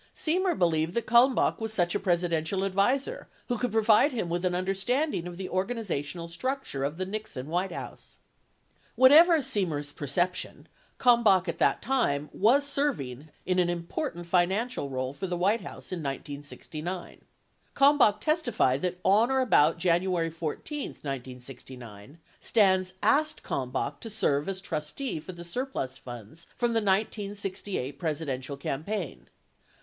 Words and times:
Semer 0.15 0.57
believed 0.57 0.95
that 0.95 1.05
Kalmbach 1.05 1.59
was 1.61 1.71
such 1.71 1.93
a 1.93 1.99
Presidential 1.99 2.63
advisor 2.63 3.27
who 3.49 3.57
could 3.59 3.71
provide 3.71 4.11
him 4.11 4.29
with 4.29 4.43
an 4.45 4.55
understanding 4.55 5.27
of 5.27 5.37
the 5.37 5.47
organizational 5.47 6.27
structure 6.27 6.83
of 6.83 6.97
the 6.97 7.05
Nixon 7.05 7.45
White 7.45 7.71
House. 7.71 8.17
38 8.93 8.93
Whatever 8.95 9.41
Seiner's 9.43 9.93
perception, 9.93 10.67
Kalmbach 10.97 11.47
at 11.47 11.59
that 11.59 11.83
time 11.83 12.31
was 12.33 12.65
serving 12.65 13.29
in 13.45 13.59
an 13.59 13.69
important 13.69 14.25
financial 14.25 14.89
role 14.89 15.13
for 15.13 15.27
the 15.27 15.37
White 15.37 15.61
House 15.61 15.91
in 15.91 15.99
1969. 15.99 17.21
Kalmbach 17.75 18.19
testified 18.19 18.81
that 18.81 18.97
on 19.03 19.29
or 19.29 19.39
about 19.39 19.77
January 19.77 20.31
14, 20.31 20.85
1969, 21.03 22.17
Stans 22.39 22.95
asked 23.03 23.43
Kalmbach 23.43 23.99
to 23.99 24.09
serve 24.09 24.49
as 24.49 24.61
trustee 24.61 25.19
for 25.19 25.33
the 25.33 25.43
surplus 25.43 25.95
funds 25.97 26.47
from 26.55 26.73
the 26.73 26.81
1968 26.81 27.99
Presidential 27.99 28.57
cam 28.57 28.83
paign. 28.83 29.27